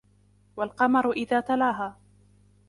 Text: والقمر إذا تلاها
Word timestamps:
والقمر 0.55 1.09
إذا 1.11 1.39
تلاها 1.39 1.95